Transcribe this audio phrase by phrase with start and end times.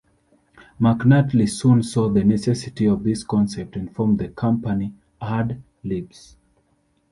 [0.81, 6.35] McNulty soon saw the necessity of this concept and formed the company Ad Libs.